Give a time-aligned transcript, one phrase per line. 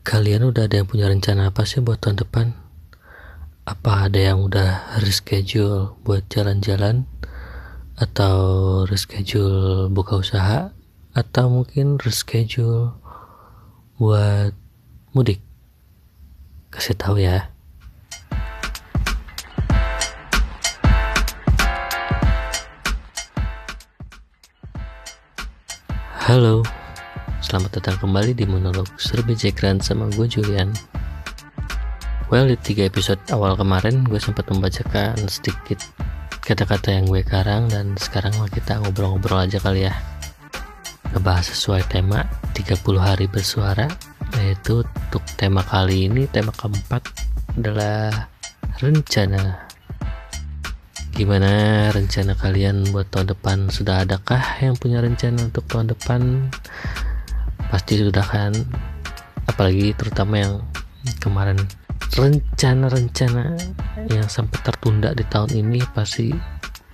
[0.00, 2.56] kalian udah ada yang punya rencana apa sih buat tahun depan?
[3.68, 7.04] Apa ada yang udah reschedule buat jalan-jalan?
[8.00, 8.36] Atau
[8.88, 10.72] reschedule buka usaha?
[11.12, 12.96] Atau mungkin reschedule
[14.00, 14.56] buat
[15.12, 15.44] mudik?
[16.72, 17.52] Kasih tahu ya.
[26.30, 26.62] Halo,
[27.40, 30.76] selamat datang kembali di monolog Serba Jekran sama gue Julian.
[32.28, 35.80] Well, di tiga episode awal kemarin gue sempat membacakan sedikit
[36.44, 39.96] kata-kata yang gue karang dan sekarang kita ngobrol-ngobrol aja kali ya.
[41.16, 43.88] Ngebahas sesuai tema 30 hari bersuara
[44.36, 47.08] yaitu untuk tema kali ini tema keempat
[47.56, 48.28] adalah
[48.84, 49.70] rencana
[51.20, 51.52] Gimana
[51.92, 53.68] rencana kalian buat tahun depan?
[53.68, 56.48] Sudah adakah yang punya rencana untuk tahun depan?
[57.70, 58.52] Pasti sudah kan?
[59.46, 60.54] Apalagi terutama yang
[61.22, 61.56] kemarin
[62.18, 63.54] rencana-rencana
[64.10, 66.34] yang sampai tertunda di tahun ini pasti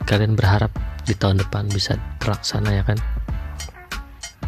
[0.05, 0.69] kalian berharap
[1.09, 2.99] di tahun depan bisa terlaksana ya kan?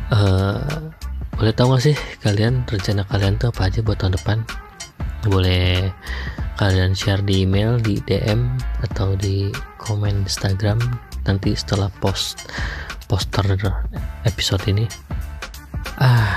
[0.08, 0.92] Uh,
[1.36, 4.38] boleh tahu gak sih kalian rencana kalian tuh apa aja buat tahun depan?
[5.24, 5.88] Boleh
[6.60, 10.76] kalian share di email di DM atau di komen Instagram
[11.24, 12.50] nanti setelah post
[13.06, 13.46] poster
[14.26, 14.84] episode ini
[15.98, 16.30] ah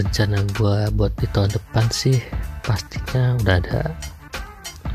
[0.00, 2.16] rencana gue buat di tahun depan sih
[2.64, 3.80] pastinya udah ada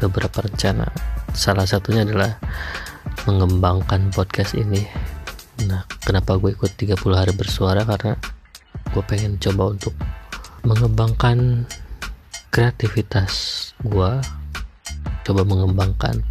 [0.02, 0.90] beberapa rencana.
[1.38, 2.42] Salah satunya adalah
[3.30, 4.82] mengembangkan podcast ini.
[5.70, 7.86] Nah kenapa gue ikut 30 hari bersuara?
[7.86, 8.18] Karena
[8.90, 9.94] gue pengen coba untuk
[10.66, 11.70] mengembangkan
[12.50, 13.34] kreativitas
[13.84, 14.12] gue
[15.26, 16.24] coba mengembangkan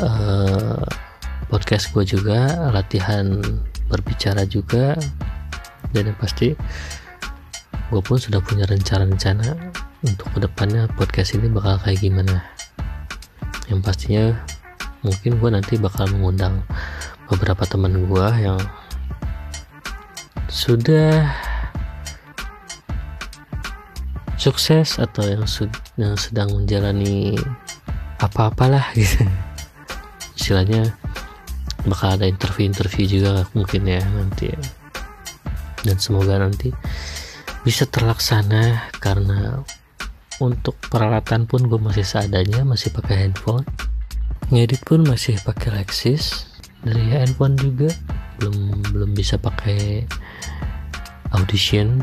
[0.00, 0.82] uh,
[1.52, 3.38] podcast gue juga latihan
[3.92, 4.96] berbicara juga
[5.92, 6.56] dan yang pasti
[7.92, 9.52] gue pun sudah punya rencana-rencana
[10.02, 12.40] untuk ke depannya podcast ini bakal kayak gimana
[13.68, 14.32] yang pastinya
[15.04, 16.64] mungkin gue nanti bakal mengundang
[17.28, 18.60] beberapa teman gue yang
[20.48, 21.28] sudah
[24.40, 25.44] sukses atau yang,
[26.00, 27.38] yang sedang menjalani
[28.18, 29.22] apa-apalah gitu
[30.34, 30.90] istilahnya
[31.86, 34.58] bakal ada interview-interview juga mungkin ya nanti ya.
[35.82, 36.70] Dan semoga nanti
[37.62, 39.62] bisa terlaksana karena
[40.42, 43.62] untuk peralatan pun gue masih seadanya masih pakai handphone.
[44.50, 46.50] Ngedit pun masih pakai Lexis.
[46.82, 47.94] Dari handphone juga
[48.42, 50.02] belum belum bisa pakai
[51.38, 52.02] audition.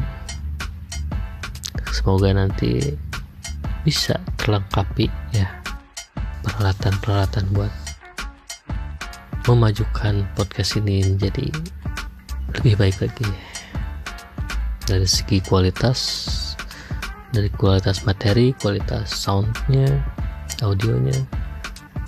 [1.92, 2.96] Semoga nanti
[3.84, 5.48] bisa terlengkapi ya
[6.48, 7.74] peralatan-peralatan buat
[9.48, 11.52] memajukan podcast ini menjadi
[12.56, 13.30] lebih baik lagi
[14.90, 16.02] dari segi kualitas
[17.30, 20.02] dari kualitas materi kualitas soundnya
[20.66, 21.14] audionya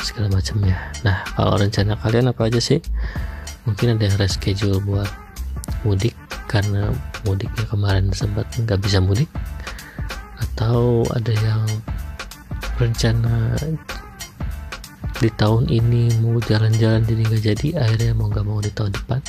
[0.01, 0.75] segala macamnya.
[1.05, 2.81] Nah kalau rencana kalian apa aja sih?
[3.69, 5.07] Mungkin ada yang reschedule buat
[5.85, 6.17] mudik
[6.49, 6.89] karena
[7.21, 9.29] mudiknya kemarin sempat nggak bisa mudik.
[10.41, 11.63] Atau ada yang
[12.81, 13.53] rencana
[15.21, 19.21] di tahun ini mau jalan-jalan jadi nggak jadi akhirnya mau nggak mau di tahun depan?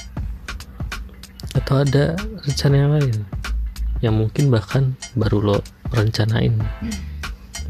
[1.53, 2.17] Atau ada
[2.49, 3.42] rencana yang lain
[4.03, 5.59] yang mungkin bahkan baru lo
[5.95, 6.59] rencanain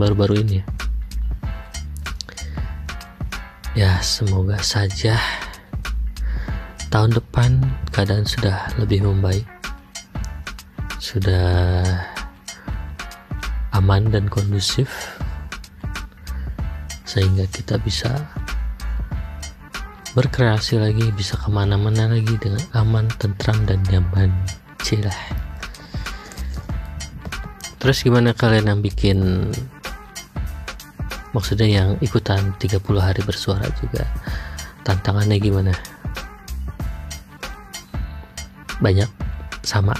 [0.00, 0.59] baru-baru ini.
[0.59, 0.66] Ya
[3.72, 5.16] ya semoga saja
[6.93, 9.48] tahun depan keadaan sudah lebih membaik
[11.00, 11.81] sudah
[13.72, 15.16] aman dan kondusif
[17.09, 18.12] sehingga kita bisa
[20.12, 24.28] berkreasi lagi bisa ke mana-mana lagi dengan aman tentram dan nyaman.
[24.84, 25.42] Cilah
[27.82, 29.50] terus gimana kalian yang bikin
[31.34, 34.06] maksudnya yang ikutan 30 hari bersuara juga
[34.87, 35.75] tantangannya gimana?
[38.78, 39.10] Banyak
[39.66, 39.98] sama.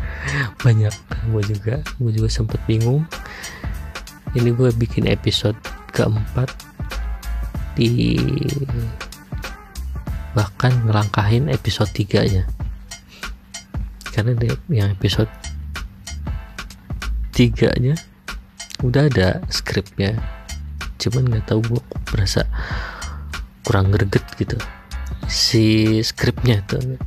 [0.64, 0.94] Banyak.
[1.28, 3.04] Gue juga gue juga sempet bingung.
[4.32, 5.58] Ini gue bikin episode
[5.92, 6.48] keempat
[7.74, 8.16] di
[10.30, 12.44] bahkan ngelangkahin episode 3 nya
[14.14, 15.30] karena yang episode
[17.40, 17.96] 3 nya
[18.84, 20.12] udah ada skripnya.
[21.00, 21.82] Cuman nggak tahu gue
[22.12, 22.44] berasa
[23.64, 24.60] kurang greget gitu.
[25.24, 27.00] Si skripnya tuh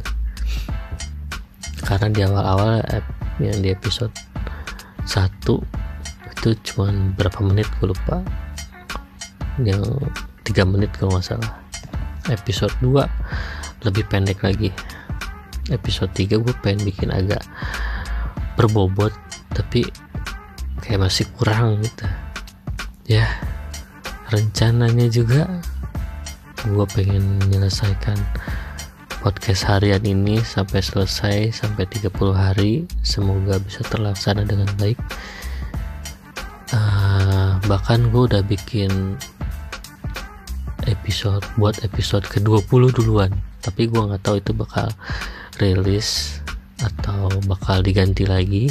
[1.86, 2.82] karena di awal-awal
[3.38, 4.10] yang di episode
[5.06, 5.30] 1
[6.34, 8.26] itu cuma berapa menit gue lupa.
[9.62, 10.02] Yang
[10.50, 11.62] 3 menit kalau nggak salah.
[12.34, 14.74] Episode 2 lebih pendek lagi.
[15.70, 17.46] Episode 3 gue pengen bikin agak
[18.58, 19.14] berbobot
[19.54, 19.86] tapi
[20.84, 22.06] kayak masih kurang gitu.
[23.08, 23.24] Ya
[24.28, 25.48] rencananya juga
[26.64, 28.20] gue pengen menyelesaikan
[29.24, 32.84] podcast harian ini sampai selesai sampai 30 hari.
[33.00, 35.00] Semoga bisa terlaksana dengan baik.
[36.76, 39.16] Uh, bahkan gue udah bikin
[40.84, 43.32] episode buat episode ke-20 duluan.
[43.64, 44.92] Tapi gue nggak tahu itu bakal
[45.64, 46.44] rilis
[46.84, 48.68] atau bakal diganti lagi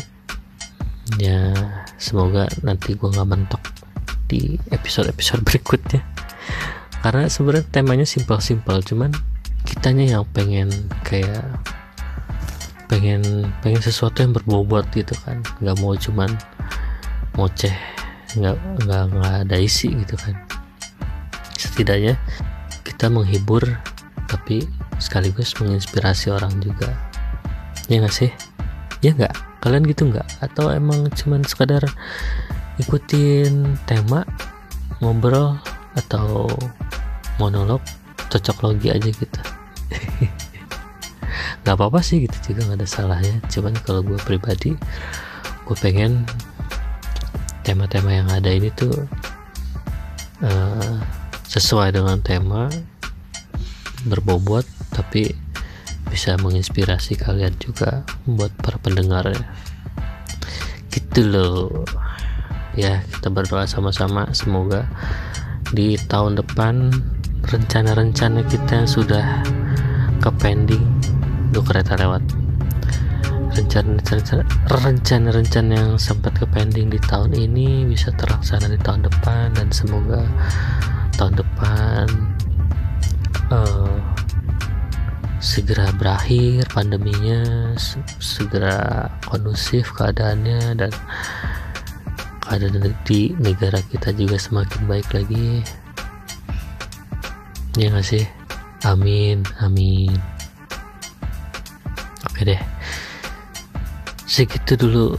[1.20, 1.52] ya
[2.00, 3.62] semoga nanti gue nggak mentok
[4.30, 6.00] di episode-episode berikutnya.
[7.02, 9.10] Karena sebenarnya temanya simpel-simpel cuman
[9.66, 10.70] kitanya yang pengen
[11.02, 11.42] kayak
[12.86, 15.42] pengen pengen sesuatu yang berbobot gitu kan.
[15.60, 16.30] Nggak mau cuman
[17.36, 17.74] ngoceh
[18.38, 18.56] nggak
[18.86, 20.38] nggak nggak ada isi gitu kan.
[21.58, 22.16] Setidaknya
[22.86, 23.66] kita menghibur
[24.30, 24.64] tapi
[25.02, 26.94] sekaligus menginspirasi orang juga.
[27.90, 28.30] Ya nggak sih?
[29.02, 30.26] Ya nggak kalian gitu nggak?
[30.42, 31.86] Atau emang cuman sekadar
[32.82, 34.26] ikutin tema
[34.98, 35.56] ngobrol
[35.94, 36.50] atau
[37.38, 37.80] monolog
[38.28, 39.40] cocok logi aja gitu?
[41.62, 43.38] Nggak apa-apa sih gitu juga nggak ada salahnya.
[43.46, 44.74] Cuman kalau gue pribadi
[45.62, 46.26] gue pengen
[47.62, 49.06] tema-tema yang ada ini tuh
[50.42, 50.98] uh,
[51.46, 52.66] sesuai dengan tema
[54.10, 55.30] berbobot tapi
[56.12, 59.40] bisa menginspirasi kalian juga buat para pendengar ya.
[60.92, 61.88] Gitu loh.
[62.76, 64.28] Ya kita berdoa sama-sama.
[64.36, 64.84] Semoga
[65.72, 66.92] di tahun depan
[67.48, 69.40] rencana-rencana kita sudah
[70.20, 70.84] ke pending
[71.48, 72.20] untuk kereta lewat.
[74.68, 80.24] Rencana-rencana yang sempat ke pending di tahun ini bisa terlaksana di tahun depan dan semoga
[81.20, 82.04] tahun depan
[83.52, 83.92] uh,
[85.42, 87.74] segera berakhir pandeminya
[88.22, 90.94] segera kondusif keadaannya dan
[92.46, 95.66] keadaan di negara kita juga semakin baik lagi.
[97.74, 98.24] Ya nggak sih?
[98.86, 100.14] Amin amin.
[102.30, 102.62] Oke deh.
[104.30, 105.18] Segitu dulu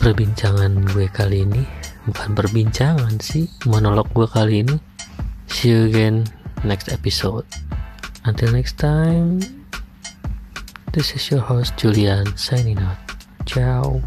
[0.00, 1.62] perbincangan gue kali ini.
[2.08, 4.76] Bukan perbincangan sih monolog gue kali ini.
[5.52, 6.24] See you again
[6.64, 7.44] next episode
[8.28, 9.40] until next time
[10.92, 12.98] this is your host Julian signing out.
[13.46, 14.02] Ciao